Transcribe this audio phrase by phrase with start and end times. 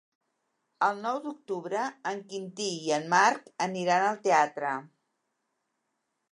[0.87, 4.75] El nou d'octubre en Quintí i en Marc aniran al teatre.